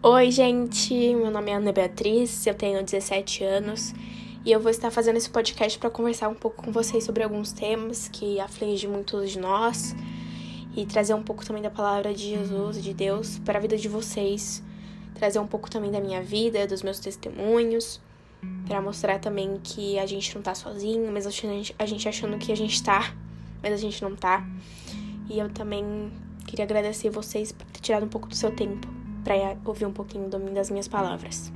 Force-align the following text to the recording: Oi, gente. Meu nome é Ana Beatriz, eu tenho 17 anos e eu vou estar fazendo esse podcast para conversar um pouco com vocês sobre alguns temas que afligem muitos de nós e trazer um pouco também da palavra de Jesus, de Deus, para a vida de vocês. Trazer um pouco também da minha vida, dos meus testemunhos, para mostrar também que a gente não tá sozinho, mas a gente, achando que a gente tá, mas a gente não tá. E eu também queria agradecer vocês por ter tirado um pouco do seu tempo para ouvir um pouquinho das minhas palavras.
Oi, 0.00 0.30
gente. 0.30 0.94
Meu 0.94 1.28
nome 1.28 1.50
é 1.50 1.54
Ana 1.54 1.72
Beatriz, 1.72 2.46
eu 2.46 2.54
tenho 2.54 2.80
17 2.84 3.42
anos 3.42 3.92
e 4.44 4.52
eu 4.52 4.60
vou 4.60 4.70
estar 4.70 4.92
fazendo 4.92 5.16
esse 5.16 5.28
podcast 5.28 5.76
para 5.76 5.90
conversar 5.90 6.28
um 6.28 6.36
pouco 6.36 6.62
com 6.62 6.70
vocês 6.70 7.02
sobre 7.02 7.24
alguns 7.24 7.50
temas 7.50 8.06
que 8.06 8.38
afligem 8.38 8.88
muitos 8.88 9.32
de 9.32 9.40
nós 9.40 9.96
e 10.76 10.86
trazer 10.86 11.14
um 11.14 11.22
pouco 11.24 11.44
também 11.44 11.60
da 11.60 11.68
palavra 11.68 12.14
de 12.14 12.30
Jesus, 12.30 12.80
de 12.80 12.94
Deus, 12.94 13.40
para 13.40 13.58
a 13.58 13.60
vida 13.60 13.76
de 13.76 13.88
vocês. 13.88 14.62
Trazer 15.16 15.40
um 15.40 15.48
pouco 15.48 15.68
também 15.68 15.90
da 15.90 16.00
minha 16.00 16.22
vida, 16.22 16.64
dos 16.64 16.84
meus 16.84 17.00
testemunhos, 17.00 18.00
para 18.68 18.80
mostrar 18.80 19.18
também 19.18 19.58
que 19.64 19.98
a 19.98 20.06
gente 20.06 20.32
não 20.32 20.42
tá 20.42 20.54
sozinho, 20.54 21.10
mas 21.10 21.26
a 21.26 21.30
gente, 21.30 22.08
achando 22.08 22.38
que 22.38 22.52
a 22.52 22.56
gente 22.56 22.80
tá, 22.84 23.12
mas 23.60 23.72
a 23.72 23.76
gente 23.76 24.00
não 24.00 24.14
tá. 24.14 24.46
E 25.28 25.40
eu 25.40 25.50
também 25.50 26.12
queria 26.46 26.64
agradecer 26.64 27.10
vocês 27.10 27.50
por 27.50 27.66
ter 27.66 27.80
tirado 27.80 28.06
um 28.06 28.08
pouco 28.08 28.28
do 28.28 28.36
seu 28.36 28.52
tempo 28.52 28.97
para 29.24 29.56
ouvir 29.64 29.86
um 29.86 29.92
pouquinho 29.92 30.28
das 30.28 30.70
minhas 30.70 30.88
palavras. 30.88 31.52